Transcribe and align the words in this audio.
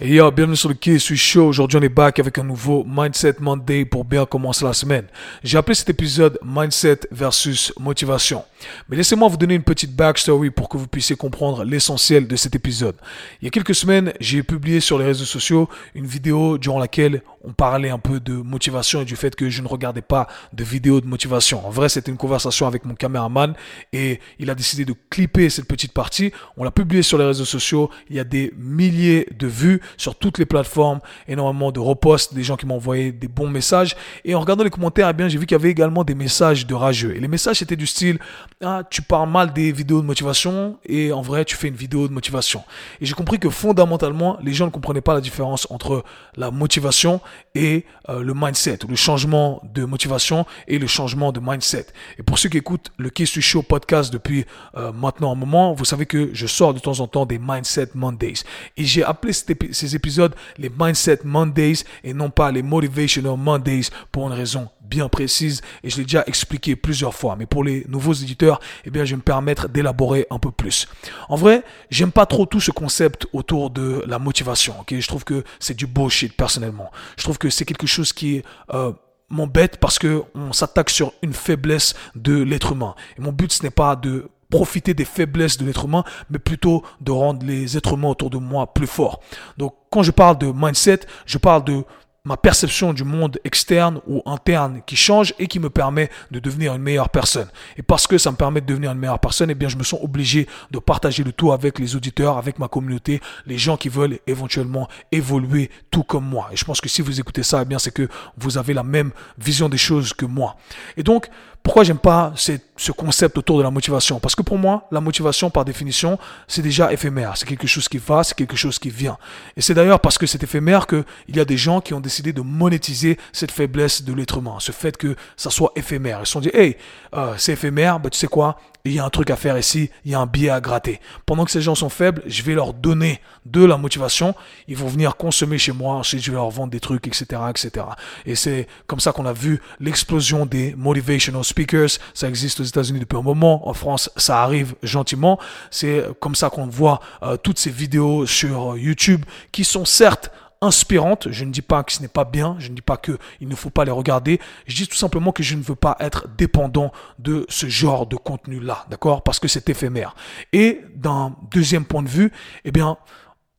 Et 0.00 0.14
yo, 0.14 0.30
bienvenue 0.30 0.56
sur 0.56 0.68
le 0.68 0.74
Quai 0.74 0.98
suis 0.98 1.16
Show. 1.16 1.48
Aujourd'hui, 1.48 1.76
on 1.76 1.82
est 1.82 1.88
back 1.88 2.18
avec 2.18 2.38
un 2.38 2.42
nouveau 2.42 2.84
Mindset 2.88 3.36
Monday 3.40 3.84
pour 3.84 4.04
bien 4.04 4.24
commencer 4.24 4.64
la 4.64 4.72
semaine. 4.72 5.04
J'ai 5.44 5.58
appelé 5.58 5.74
cet 5.74 5.90
épisode 5.90 6.38
Mindset 6.42 7.00
versus 7.10 7.72
motivation. 7.78 8.42
Mais 8.88 8.96
laissez-moi 8.96 9.28
vous 9.28 9.36
donner 9.36 9.54
une 9.54 9.62
petite 9.62 9.94
backstory 9.94 10.50
pour 10.50 10.68
que 10.68 10.78
vous 10.78 10.86
puissiez 10.86 11.14
comprendre 11.14 11.62
l'essentiel 11.62 12.26
de 12.26 12.36
cet 12.36 12.56
épisode. 12.56 12.96
Il 13.42 13.44
y 13.44 13.48
a 13.48 13.50
quelques 13.50 13.74
semaines, 13.74 14.12
j'ai 14.18 14.42
publié 14.42 14.80
sur 14.80 14.98
les 14.98 15.04
réseaux 15.04 15.24
sociaux 15.24 15.68
une 15.94 16.06
vidéo 16.06 16.58
durant 16.58 16.78
laquelle 16.78 17.22
on 17.44 17.52
parlait 17.52 17.90
un 17.90 17.98
peu 17.98 18.20
de 18.20 18.34
motivation 18.34 19.02
et 19.02 19.04
du 19.04 19.16
fait 19.16 19.34
que 19.36 19.48
je 19.48 19.62
ne 19.62 19.68
regardais 19.68 20.02
pas 20.02 20.26
de 20.52 20.64
vidéos 20.64 21.00
de 21.00 21.06
motivation. 21.06 21.66
En 21.66 21.70
vrai, 21.70 21.88
c'était 21.88 22.10
une 22.10 22.16
conversation 22.16 22.66
avec 22.66 22.84
mon 22.84 22.94
caméraman 22.94 23.54
et 23.92 24.20
il 24.38 24.50
a 24.50 24.54
décidé 24.54 24.84
de 24.84 24.94
clipper 25.10 25.48
cette 25.50 25.66
petite 25.66 25.92
partie. 25.92 26.32
On 26.56 26.64
l'a 26.64 26.70
publié 26.70 27.02
sur 27.02 27.18
les 27.18 27.24
réseaux 27.24 27.44
sociaux. 27.44 27.90
Il 28.10 28.16
y 28.16 28.20
a 28.20 28.24
des 28.24 28.52
milliers 28.56 29.28
de 29.36 29.46
vues 29.46 29.80
sur 29.96 30.16
toutes 30.16 30.38
les 30.38 30.46
plateformes, 30.46 31.00
énormément 31.28 31.70
de 31.70 31.80
reposts, 31.80 32.34
des 32.34 32.42
gens 32.42 32.56
qui 32.56 32.66
m'ont 32.66 32.76
envoyé 32.76 33.12
des 33.12 33.28
bons 33.28 33.48
messages. 33.48 33.96
Et 34.24 34.34
en 34.34 34.40
regardant 34.40 34.64
les 34.64 34.70
commentaires, 34.70 35.08
eh 35.08 35.12
bien, 35.12 35.28
j'ai 35.28 35.38
vu 35.38 35.46
qu'il 35.46 35.54
y 35.54 35.60
avait 35.60 35.70
également 35.70 36.04
des 36.04 36.14
messages 36.14 36.66
de 36.66 36.74
rageux. 36.74 37.14
Et 37.16 37.20
les 37.20 37.28
messages 37.28 37.62
étaient 37.62 37.76
du 37.76 37.86
style, 37.86 38.18
ah, 38.62 38.82
tu 38.90 39.02
parles 39.02 39.30
mal 39.30 39.52
des 39.52 39.70
vidéos 39.72 40.00
de 40.00 40.06
motivation 40.06 40.78
et 40.84 41.12
en 41.12 41.22
vrai, 41.22 41.44
tu 41.44 41.56
fais 41.56 41.68
une 41.68 41.76
vidéo 41.76 42.08
de 42.08 42.12
motivation. 42.12 42.64
Et 43.00 43.06
j'ai 43.06 43.14
compris 43.14 43.38
que 43.38 43.48
fondamentalement, 43.48 44.38
les 44.42 44.52
gens 44.52 44.66
ne 44.66 44.70
comprenaient 44.70 45.00
pas 45.00 45.14
la 45.14 45.20
différence 45.20 45.66
entre 45.70 46.04
la 46.36 46.50
motivation 46.50 47.20
et 47.54 47.84
euh, 48.08 48.22
le 48.22 48.34
mindset, 48.34 48.78
le 48.88 48.96
changement 48.96 49.62
de 49.74 49.84
motivation 49.84 50.46
et 50.66 50.78
le 50.78 50.86
changement 50.86 51.32
de 51.32 51.40
mindset. 51.40 51.86
Et 52.18 52.22
pour 52.22 52.38
ceux 52.38 52.48
qui 52.48 52.58
écoutent 52.58 52.90
le 52.98 53.10
Kiss 53.10 53.38
Show 53.40 53.62
podcast 53.62 54.12
depuis 54.12 54.44
euh, 54.76 54.92
maintenant 54.92 55.32
un 55.32 55.34
moment, 55.34 55.74
vous 55.74 55.84
savez 55.84 56.06
que 56.06 56.30
je 56.32 56.46
sors 56.46 56.74
de 56.74 56.78
temps 56.78 57.00
en 57.00 57.06
temps 57.06 57.26
des 57.26 57.38
Mindset 57.38 57.90
Mondays. 57.94 58.44
Et 58.76 58.84
j'ai 58.84 59.02
appelé 59.02 59.32
ces 59.32 59.96
épisodes 59.96 60.34
les 60.56 60.70
Mindset 60.70 61.20
Mondays 61.24 61.84
et 62.04 62.14
non 62.14 62.30
pas 62.30 62.52
les 62.52 62.62
Motivational 62.62 63.36
Mondays 63.36 63.90
pour 64.12 64.26
une 64.26 64.34
raison 64.34 64.68
bien 64.88 65.08
précise 65.08 65.60
et 65.82 65.90
je 65.90 65.98
l'ai 65.98 66.04
déjà 66.04 66.24
expliqué 66.26 66.76
plusieurs 66.76 67.14
fois. 67.14 67.36
Mais 67.36 67.46
pour 67.46 67.64
les 67.64 67.84
nouveaux 67.88 68.12
éditeurs, 68.12 68.60
eh 68.84 68.90
bien, 68.90 69.04
je 69.04 69.10
vais 69.10 69.16
me 69.16 69.22
permettre 69.22 69.68
d'élaborer 69.68 70.26
un 70.30 70.38
peu 70.38 70.50
plus. 70.50 70.88
En 71.28 71.36
vrai, 71.36 71.62
j'aime 71.90 72.12
pas 72.12 72.26
trop 72.26 72.46
tout 72.46 72.60
ce 72.60 72.70
concept 72.70 73.26
autour 73.32 73.70
de 73.70 74.02
la 74.06 74.18
motivation. 74.18 74.74
Ok, 74.80 74.94
je 74.98 75.06
trouve 75.06 75.24
que 75.24 75.44
c'est 75.60 75.76
du 75.76 75.86
bullshit 75.86 76.36
personnellement. 76.36 76.90
Je 77.16 77.24
trouve 77.24 77.38
que 77.38 77.50
c'est 77.50 77.64
quelque 77.64 77.86
chose 77.86 78.12
qui 78.12 78.42
euh, 78.72 78.92
m'embête 79.30 79.78
parce 79.78 79.98
que 79.98 80.22
on 80.34 80.52
s'attaque 80.52 80.90
sur 80.90 81.12
une 81.22 81.34
faiblesse 81.34 81.94
de 82.14 82.42
l'être 82.42 82.72
humain. 82.72 82.94
Et 83.18 83.20
mon 83.20 83.32
but, 83.32 83.52
ce 83.52 83.62
n'est 83.62 83.70
pas 83.70 83.96
de 83.96 84.30
profiter 84.50 84.94
des 84.94 85.04
faiblesses 85.04 85.58
de 85.58 85.66
l'être 85.66 85.84
humain, 85.84 86.04
mais 86.30 86.38
plutôt 86.38 86.82
de 87.00 87.12
rendre 87.12 87.44
les 87.44 87.76
êtres 87.76 87.94
humains 87.94 88.08
autour 88.08 88.30
de 88.30 88.38
moi 88.38 88.72
plus 88.72 88.86
forts. 88.86 89.20
Donc, 89.58 89.74
quand 89.90 90.02
je 90.02 90.10
parle 90.10 90.38
de 90.38 90.52
mindset, 90.54 91.00
je 91.26 91.38
parle 91.38 91.64
de 91.64 91.84
ma 92.28 92.36
perception 92.36 92.92
du 92.92 93.04
monde 93.04 93.40
externe 93.42 94.00
ou 94.06 94.22
interne 94.26 94.82
qui 94.84 94.96
change 94.96 95.32
et 95.38 95.46
qui 95.46 95.58
me 95.58 95.70
permet 95.70 96.10
de 96.30 96.38
devenir 96.38 96.74
une 96.74 96.82
meilleure 96.82 97.08
personne. 97.08 97.48
Et 97.78 97.82
parce 97.82 98.06
que 98.06 98.18
ça 98.18 98.30
me 98.30 98.36
permet 98.36 98.60
de 98.60 98.66
devenir 98.66 98.92
une 98.92 98.98
meilleure 98.98 99.18
personne, 99.18 99.48
eh 99.48 99.54
bien, 99.54 99.70
je 99.70 99.78
me 99.78 99.82
sens 99.82 99.98
obligé 100.02 100.46
de 100.70 100.78
partager 100.78 101.24
le 101.24 101.32
tout 101.32 101.52
avec 101.52 101.78
les 101.78 101.96
auditeurs, 101.96 102.36
avec 102.36 102.58
ma 102.58 102.68
communauté, 102.68 103.22
les 103.46 103.56
gens 103.56 103.78
qui 103.78 103.88
veulent 103.88 104.18
éventuellement 104.26 104.88
évoluer 105.10 105.70
tout 105.90 106.02
comme 106.02 106.26
moi. 106.26 106.50
Et 106.52 106.56
je 106.56 106.66
pense 106.66 106.82
que 106.82 106.88
si 106.90 107.00
vous 107.00 107.18
écoutez 107.18 107.42
ça, 107.42 107.62
eh 107.62 107.64
bien, 107.64 107.78
c'est 107.78 107.92
que 107.92 108.08
vous 108.36 108.58
avez 108.58 108.74
la 108.74 108.82
même 108.82 109.10
vision 109.38 109.70
des 109.70 109.78
choses 109.78 110.12
que 110.12 110.26
moi. 110.26 110.56
Et 110.98 111.02
donc, 111.02 111.30
pourquoi 111.62 111.84
j'aime 111.84 111.98
pas 111.98 112.32
ce 112.36 112.92
concept 112.92 113.36
autour 113.36 113.58
de 113.58 113.62
la 113.62 113.70
motivation? 113.70 114.20
Parce 114.20 114.34
que 114.34 114.40
pour 114.40 114.56
moi, 114.56 114.86
la 114.90 115.02
motivation, 115.02 115.50
par 115.50 115.66
définition, 115.66 116.18
c'est 116.46 116.62
déjà 116.62 116.90
éphémère. 116.92 117.36
C'est 117.36 117.46
quelque 117.46 117.66
chose 117.66 117.88
qui 117.88 117.98
va, 117.98 118.24
c'est 118.24 118.34
quelque 118.34 118.56
chose 118.56 118.78
qui 118.78 118.88
vient. 118.88 119.18
Et 119.54 119.60
c'est 119.60 119.74
d'ailleurs 119.74 120.00
parce 120.00 120.16
que 120.16 120.26
c'est 120.26 120.42
éphémère 120.42 120.86
qu'il 120.86 121.04
y 121.28 121.40
a 121.40 121.44
des 121.44 121.58
gens 121.58 121.82
qui 121.82 121.92
ont 121.92 122.00
décidé 122.00 122.17
de 122.22 122.40
monétiser 122.40 123.18
cette 123.32 123.50
faiblesse 123.50 124.02
de 124.02 124.12
l'être 124.12 124.38
humain, 124.38 124.56
ce 124.58 124.72
fait 124.72 124.96
que 124.96 125.16
ça 125.36 125.50
soit 125.50 125.72
éphémère. 125.76 126.20
Ils 126.20 126.26
se 126.26 126.32
sont 126.32 126.40
dit, 126.40 126.50
hey, 126.52 126.76
euh, 127.14 127.34
c'est 127.38 127.52
éphémère, 127.52 128.00
bah, 128.00 128.10
tu 128.10 128.18
sais 128.18 128.26
quoi 128.26 128.58
il 128.88 128.94
y 128.94 128.98
a 128.98 129.04
un 129.04 129.10
truc 129.10 129.30
à 129.30 129.36
faire 129.36 129.58
ici, 129.58 129.90
il 130.04 130.12
y 130.12 130.14
a 130.14 130.20
un 130.20 130.26
billet 130.26 130.50
à 130.50 130.60
gratter. 130.60 131.00
Pendant 131.26 131.44
que 131.44 131.50
ces 131.50 131.60
gens 131.60 131.74
sont 131.74 131.88
faibles, 131.88 132.22
je 132.26 132.42
vais 132.42 132.54
leur 132.54 132.72
donner 132.72 133.20
de 133.46 133.64
la 133.64 133.76
motivation. 133.76 134.34
Ils 134.66 134.76
vont 134.76 134.86
venir 134.86 135.16
consommer 135.16 135.58
chez 135.58 135.72
moi. 135.72 135.94
Ensuite, 135.94 136.22
je 136.22 136.30
vais 136.30 136.36
leur 136.36 136.50
vendre 136.50 136.70
des 136.70 136.80
trucs, 136.80 137.06
etc., 137.06 137.42
etc. 137.50 137.86
Et 138.26 138.34
c'est 138.34 138.66
comme 138.86 139.00
ça 139.00 139.12
qu'on 139.12 139.26
a 139.26 139.32
vu 139.32 139.60
l'explosion 139.80 140.46
des 140.46 140.74
motivational 140.76 141.44
speakers. 141.44 141.98
Ça 142.14 142.28
existe 142.28 142.60
aux 142.60 142.64
États-Unis 142.64 143.00
depuis 143.00 143.18
un 143.18 143.22
moment. 143.22 143.68
En 143.68 143.74
France, 143.74 144.10
ça 144.16 144.42
arrive 144.42 144.74
gentiment. 144.82 145.38
C'est 145.70 146.04
comme 146.20 146.34
ça 146.34 146.50
qu'on 146.50 146.66
voit 146.66 147.00
euh, 147.22 147.36
toutes 147.36 147.58
ces 147.58 147.70
vidéos 147.70 148.26
sur 148.26 148.76
YouTube 148.76 149.24
qui 149.52 149.64
sont 149.64 149.84
certes 149.84 150.30
inspirantes. 150.60 151.28
Je 151.30 151.44
ne 151.44 151.50
dis 151.50 151.62
pas 151.62 151.82
que 151.82 151.92
ce 151.92 152.02
n'est 152.02 152.08
pas 152.08 152.24
bien, 152.24 152.56
je 152.58 152.70
ne 152.70 152.74
dis 152.74 152.82
pas 152.82 152.96
qu'il 152.96 153.18
ne 153.40 153.54
faut 153.54 153.70
pas 153.70 153.84
les 153.84 153.90
regarder. 153.90 154.40
Je 154.66 154.76
dis 154.76 154.88
tout 154.88 154.96
simplement 154.96 155.32
que 155.32 155.42
je 155.42 155.54
ne 155.54 155.62
veux 155.62 155.76
pas 155.76 155.96
être 156.00 156.26
dépendant 156.36 156.92
de 157.18 157.46
ce 157.48 157.68
genre 157.68 158.06
de 158.06 158.16
contenu-là, 158.16 158.86
d'accord? 158.90 159.22
Parce 159.22 159.38
que 159.38 159.48
c'est 159.48 159.68
éphémère. 159.68 160.14
Et 160.52 160.80
d'un 160.94 161.36
deuxième 161.50 161.84
point 161.84 162.02
de 162.02 162.08
vue, 162.08 162.32
eh 162.64 162.72
bien, 162.72 162.98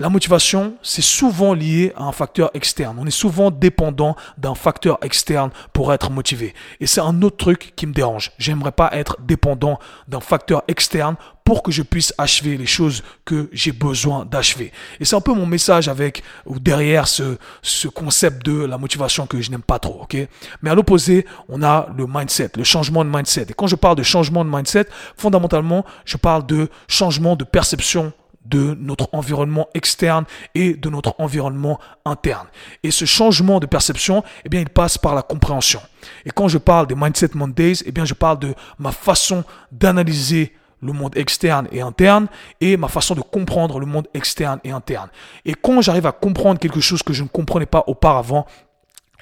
la 0.02 0.08
motivation, 0.08 0.76
c'est 0.82 1.02
souvent 1.02 1.54
lié 1.54 1.92
à 1.98 2.04
un 2.04 2.14
facteur 2.14 2.52
externe. 2.54 2.98
On 3.02 3.06
est 3.06 3.12
souvent 3.12 3.52
dépendant 3.52 4.16
d'un 4.38 4.56
facteur 4.56 4.98
externe 5.02 5.52
pour 5.74 5.92
être 5.92 6.10
motivé. 6.10 6.54
Et 6.80 6.88
c'est 6.88 7.02
un 7.02 7.22
autre 7.22 7.36
truc 7.36 7.74
qui 7.76 7.86
me 7.86 7.92
dérange. 7.92 8.32
J'aimerais 8.38 8.72
pas 8.72 8.90
être 8.94 9.18
dépendant 9.20 9.78
d'un 10.08 10.22
facteur 10.22 10.64
externe 10.70 11.18
pour 11.50 11.64
que 11.64 11.72
je 11.72 11.82
puisse 11.82 12.14
achever 12.20 12.58
les 12.58 12.68
choses 12.68 13.02
que 13.26 13.50
j'ai 13.52 13.72
besoin 13.72 14.24
d'achever. 14.24 14.72
Et 15.00 15.06
c'est 15.06 15.16
un 15.16 15.22
peu 15.22 15.34
mon 15.34 15.48
message 15.48 15.88
avec 15.88 16.22
ou 16.46 16.60
derrière 16.60 17.08
ce, 17.08 17.40
ce 17.64 17.88
concept 17.88 18.46
de 18.46 18.66
la 18.66 18.78
motivation 18.78 19.26
que 19.26 19.42
je 19.42 19.50
n'aime 19.50 19.64
pas 19.64 19.80
trop, 19.80 20.00
ok? 20.04 20.16
Mais 20.62 20.70
à 20.70 20.76
l'opposé, 20.76 21.26
on 21.48 21.64
a 21.64 21.90
le 21.98 22.06
mindset, 22.08 22.52
le 22.56 22.64
changement 22.64 23.04
de 23.04 23.10
mindset. 23.10 23.48
Et 23.50 23.54
quand 23.54 23.66
je 23.66 23.76
parle 23.76 23.96
de 23.96 24.04
changement 24.04 24.46
de 24.46 24.50
mindset, 24.52 24.86
fondamentalement, 25.18 25.86
je 26.06 26.18
parle 26.18 26.46
de 26.46 26.70
changement 26.88 27.36
de 27.36 27.44
perception 27.44 28.14
de 28.46 28.78
notre 28.80 29.10
environnement 29.12 29.70
externe 29.74 30.26
et 30.54 30.76
de 30.76 30.90
notre 30.92 31.16
environnement 31.18 31.80
interne. 32.06 32.46
Et 32.84 32.92
ce 32.92 33.06
changement 33.06 33.60
de 33.60 33.66
perception, 33.66 34.24
eh 34.46 34.50
bien, 34.50 34.62
il 34.62 34.70
passe 34.70 35.00
par 35.00 35.16
la 35.16 35.24
compréhension. 35.24 35.82
Et 36.28 36.30
quand 36.30 36.48
je 36.48 36.60
parle 36.60 36.86
des 36.86 36.96
Mindset 36.96 37.32
Mondays, 37.34 37.82
eh 37.88 37.92
bien, 37.92 38.06
je 38.06 38.14
parle 38.14 38.38
de 38.38 38.54
ma 38.78 38.92
façon 38.92 39.44
d'analyser 39.72 40.54
le 40.82 40.94
monde 40.94 41.18
externe 41.18 41.68
et 41.72 41.82
interne 41.82 42.28
et 42.62 42.78
ma 42.78 42.88
façon 42.88 43.16
de 43.16 43.22
comprendre 43.22 43.80
le 43.80 43.86
monde 43.86 44.08
externe 44.14 44.60
et 44.64 44.72
interne. 44.72 45.10
Et 45.46 45.54
quand 45.54 45.82
j'arrive 45.82 46.06
à 46.06 46.12
comprendre 46.12 46.60
quelque 46.60 46.80
chose 46.80 47.04
que 47.04 47.14
je 47.14 47.24
ne 47.24 47.28
comprenais 47.28 47.66
pas 47.66 47.84
auparavant, 47.88 48.46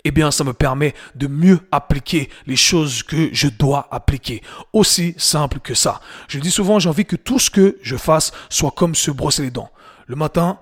eh 0.04 0.12
bien, 0.12 0.32
ça 0.32 0.44
me 0.44 0.54
permet 0.54 0.94
de 1.16 1.28
mieux 1.28 1.60
appliquer 1.72 2.30
les 2.46 2.56
choses 2.56 3.04
que 3.04 3.30
je 3.34 3.50
dois 3.50 3.88
appliquer. 3.92 4.42
Aussi 4.72 5.16
simple 5.18 5.60
que 5.60 5.74
ça. 5.74 6.00
Je 6.28 6.40
dis 6.40 6.52
souvent, 6.52 6.80
j'ai 6.80 6.88
envie 6.88 7.06
que 7.06 7.18
tout 7.18 7.40
ce 7.40 7.50
que 7.50 7.78
je 7.82 7.98
fasse 7.98 8.32
soit 8.50 8.72
comme 8.72 8.96
se 8.96 9.12
brosser 9.12 9.42
les 9.42 9.52
dents. 9.52 9.70
Le 10.06 10.16
matin, 10.16 10.60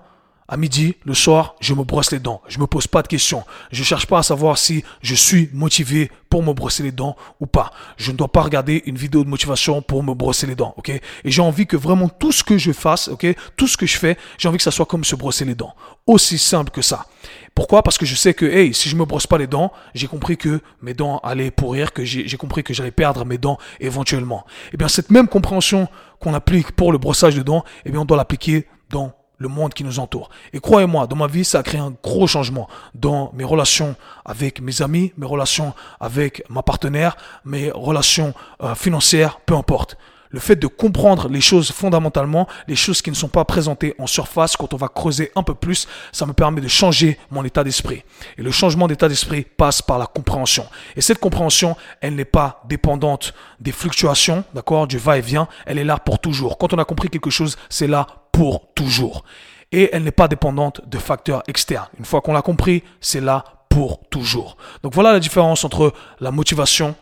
à 0.48 0.56
midi, 0.56 0.96
le 1.04 1.14
soir, 1.14 1.56
je 1.60 1.74
me 1.74 1.82
brosse 1.82 2.12
les 2.12 2.18
dents. 2.18 2.40
Je 2.46 2.58
me 2.58 2.66
pose 2.66 2.86
pas 2.86 3.02
de 3.02 3.08
questions. 3.08 3.44
Je 3.72 3.82
cherche 3.82 4.06
pas 4.06 4.18
à 4.18 4.22
savoir 4.22 4.58
si 4.58 4.84
je 5.02 5.14
suis 5.14 5.50
motivé 5.52 6.10
pour 6.30 6.42
me 6.42 6.52
brosser 6.52 6.82
les 6.82 6.92
dents 6.92 7.16
ou 7.40 7.46
pas. 7.46 7.72
Je 7.96 8.12
ne 8.12 8.16
dois 8.16 8.28
pas 8.28 8.42
regarder 8.42 8.82
une 8.86 8.96
vidéo 8.96 9.24
de 9.24 9.28
motivation 9.28 9.82
pour 9.82 10.02
me 10.02 10.14
brosser 10.14 10.46
les 10.46 10.54
dents, 10.54 10.74
ok? 10.76 10.90
Et 10.90 11.02
j'ai 11.24 11.42
envie 11.42 11.66
que 11.66 11.76
vraiment 11.76 12.08
tout 12.08 12.32
ce 12.32 12.44
que 12.44 12.58
je 12.58 12.72
fasse, 12.72 13.08
ok? 13.08 13.26
Tout 13.56 13.66
ce 13.66 13.76
que 13.76 13.86
je 13.86 13.96
fais, 13.96 14.16
j'ai 14.38 14.48
envie 14.48 14.58
que 14.58 14.64
ça 14.64 14.70
soit 14.70 14.86
comme 14.86 15.04
se 15.04 15.16
brosser 15.16 15.44
les 15.44 15.54
dents. 15.54 15.74
Aussi 16.06 16.38
simple 16.38 16.70
que 16.70 16.82
ça. 16.82 17.06
Pourquoi? 17.54 17.82
Parce 17.82 17.98
que 17.98 18.06
je 18.06 18.14
sais 18.14 18.34
que, 18.34 18.44
hey, 18.44 18.74
si 18.74 18.88
je 18.88 18.96
me 18.96 19.04
brosse 19.04 19.26
pas 19.26 19.38
les 19.38 19.46
dents, 19.46 19.72
j'ai 19.94 20.06
compris 20.06 20.36
que 20.36 20.60
mes 20.82 20.94
dents 20.94 21.18
allaient 21.24 21.50
pourrir, 21.50 21.92
que 21.92 22.04
j'ai 22.04 22.36
compris 22.36 22.62
que 22.62 22.74
j'allais 22.74 22.90
perdre 22.90 23.24
mes 23.24 23.38
dents 23.38 23.58
éventuellement. 23.80 24.44
Eh 24.72 24.76
bien, 24.76 24.88
cette 24.88 25.10
même 25.10 25.26
compréhension 25.26 25.88
qu'on 26.20 26.34
applique 26.34 26.72
pour 26.72 26.92
le 26.92 26.98
brossage 26.98 27.34
de 27.34 27.42
dents, 27.42 27.64
eh 27.84 27.90
bien, 27.90 28.00
on 28.00 28.04
doit 28.04 28.16
l'appliquer 28.16 28.66
dans 28.90 29.12
le 29.38 29.48
monde 29.48 29.74
qui 29.74 29.84
nous 29.84 29.98
entoure. 29.98 30.30
Et 30.52 30.60
croyez-moi, 30.60 31.06
dans 31.06 31.16
ma 31.16 31.26
vie, 31.26 31.44
ça 31.44 31.58
a 31.58 31.62
créé 31.62 31.80
un 31.80 31.94
gros 32.02 32.26
changement 32.26 32.68
dans 32.94 33.32
mes 33.34 33.44
relations 33.44 33.96
avec 34.24 34.60
mes 34.60 34.82
amis, 34.82 35.12
mes 35.16 35.26
relations 35.26 35.74
avec 36.00 36.42
ma 36.48 36.62
partenaire, 36.62 37.16
mes 37.44 37.70
relations 37.70 38.34
euh, 38.62 38.74
financières, 38.74 39.40
peu 39.40 39.54
importe. 39.54 39.96
Le 40.30 40.40
fait 40.40 40.56
de 40.56 40.66
comprendre 40.66 41.28
les 41.28 41.40
choses 41.40 41.70
fondamentalement, 41.70 42.48
les 42.66 42.76
choses 42.76 43.00
qui 43.00 43.10
ne 43.10 43.14
sont 43.14 43.28
pas 43.28 43.44
présentées 43.44 43.94
en 43.98 44.06
surface, 44.06 44.56
quand 44.56 44.74
on 44.74 44.76
va 44.76 44.88
creuser 44.88 45.30
un 45.36 45.42
peu 45.42 45.54
plus, 45.54 45.86
ça 46.12 46.26
me 46.26 46.32
permet 46.32 46.60
de 46.60 46.68
changer 46.68 47.18
mon 47.30 47.44
état 47.44 47.62
d'esprit. 47.62 48.02
Et 48.36 48.42
le 48.42 48.50
changement 48.50 48.88
d'état 48.88 49.08
d'esprit 49.08 49.46
passe 49.56 49.82
par 49.82 49.98
la 49.98 50.06
compréhension. 50.06 50.66
Et 50.96 51.00
cette 51.00 51.20
compréhension, 51.20 51.76
elle 52.00 52.16
n'est 52.16 52.24
pas 52.24 52.62
dépendante 52.68 53.34
des 53.60 53.72
fluctuations, 53.72 54.44
d'accord, 54.52 54.86
du 54.86 54.98
va-et-vient, 54.98 55.48
elle 55.64 55.78
est 55.78 55.84
là 55.84 55.98
pour 55.98 56.18
toujours. 56.18 56.58
Quand 56.58 56.74
on 56.74 56.78
a 56.78 56.84
compris 56.84 57.08
quelque 57.08 57.30
chose, 57.30 57.56
c'est 57.70 57.86
là 57.86 58.06
pour 58.36 58.68
toujours. 58.74 59.24
Et 59.72 59.88
elle 59.94 60.04
n'est 60.04 60.10
pas 60.10 60.28
dépendante 60.28 60.82
de 60.86 60.98
facteurs 60.98 61.42
externes. 61.48 61.88
Une 61.98 62.04
fois 62.04 62.20
qu'on 62.20 62.34
l'a 62.34 62.42
compris, 62.42 62.82
c'est 63.00 63.22
là 63.22 63.44
pour 63.70 64.06
toujours. 64.10 64.58
Donc 64.82 64.92
voilà 64.92 65.12
la 65.12 65.20
différence 65.20 65.64
entre 65.64 65.94
la 66.20 66.30
motivation 66.30 66.94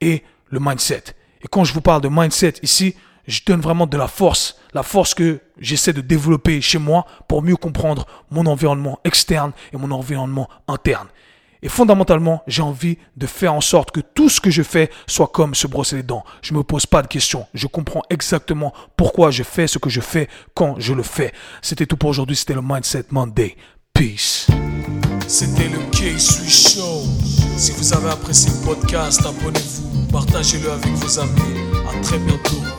et 0.00 0.22
le 0.48 0.60
mindset. 0.60 1.02
Et 1.42 1.48
quand 1.48 1.64
je 1.64 1.72
vous 1.72 1.80
parle 1.80 2.02
de 2.02 2.08
mindset 2.08 2.54
ici, 2.62 2.94
je 3.26 3.40
donne 3.44 3.60
vraiment 3.60 3.88
de 3.88 3.96
la 3.96 4.06
force, 4.06 4.60
la 4.74 4.84
force 4.84 5.12
que 5.12 5.40
j'essaie 5.58 5.92
de 5.92 6.00
développer 6.00 6.60
chez 6.60 6.78
moi 6.78 7.04
pour 7.26 7.42
mieux 7.42 7.56
comprendre 7.56 8.06
mon 8.30 8.46
environnement 8.46 9.00
externe 9.02 9.50
et 9.72 9.76
mon 9.76 9.90
environnement 9.90 10.48
interne. 10.68 11.08
Et 11.62 11.68
fondamentalement, 11.68 12.42
j'ai 12.46 12.62
envie 12.62 12.98
de 13.16 13.26
faire 13.26 13.54
en 13.54 13.60
sorte 13.60 13.90
que 13.90 14.00
tout 14.00 14.28
ce 14.28 14.40
que 14.40 14.50
je 14.50 14.62
fais 14.62 14.90
soit 15.06 15.28
comme 15.28 15.54
se 15.54 15.66
brosser 15.66 15.96
les 15.96 16.02
dents. 16.02 16.24
Je 16.42 16.52
ne 16.52 16.58
me 16.58 16.62
pose 16.62 16.86
pas 16.86 17.02
de 17.02 17.08
questions. 17.08 17.46
Je 17.54 17.66
comprends 17.66 18.02
exactement 18.10 18.72
pourquoi 18.96 19.30
je 19.30 19.42
fais 19.42 19.66
ce 19.66 19.78
que 19.78 19.90
je 19.90 20.00
fais 20.00 20.28
quand 20.54 20.76
je 20.78 20.92
le 20.92 21.02
fais. 21.02 21.32
C'était 21.62 21.86
tout 21.86 21.96
pour 21.96 22.10
aujourd'hui. 22.10 22.36
C'était 22.36 22.54
le 22.54 22.62
Mindset 22.62 23.06
Monday. 23.10 23.56
Peace. 23.92 24.46
C'était 25.26 25.68
le 25.68 25.78
K-Swiss 25.90 26.74
Show. 26.74 27.02
Si 27.56 27.72
vous 27.72 27.94
avez 27.94 28.10
apprécié 28.10 28.50
le 28.50 28.64
podcast, 28.64 29.24
abonnez-vous, 29.24 30.06
partagez-le 30.12 30.70
avec 30.70 30.92
vos 30.92 31.18
amis. 31.18 31.60
À 31.88 32.00
très 32.02 32.18
bientôt. 32.18 32.75